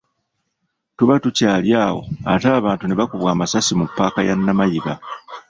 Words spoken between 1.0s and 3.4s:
tukyali awo ate abantu ne bakubwa